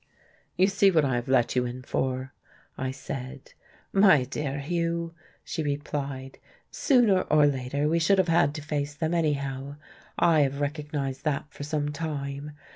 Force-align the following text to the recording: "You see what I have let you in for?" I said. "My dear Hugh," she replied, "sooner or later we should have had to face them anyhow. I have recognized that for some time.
"You 0.57 0.65
see 0.65 0.89
what 0.89 1.05
I 1.05 1.13
have 1.13 1.27
let 1.27 1.55
you 1.55 1.63
in 1.67 1.83
for?" 1.83 2.33
I 2.75 2.89
said. 2.89 3.53
"My 3.93 4.23
dear 4.23 4.57
Hugh," 4.57 5.13
she 5.43 5.61
replied, 5.61 6.39
"sooner 6.71 7.21
or 7.21 7.45
later 7.45 7.87
we 7.87 7.99
should 7.99 8.17
have 8.17 8.27
had 8.27 8.55
to 8.55 8.63
face 8.63 8.95
them 8.95 9.13
anyhow. 9.13 9.75
I 10.17 10.39
have 10.39 10.59
recognized 10.59 11.23
that 11.25 11.53
for 11.53 11.61
some 11.61 11.91
time. 11.91 12.53